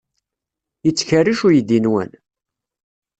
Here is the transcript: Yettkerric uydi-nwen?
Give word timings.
Yettkerric 0.85 1.41
uydi-nwen? 1.47 2.11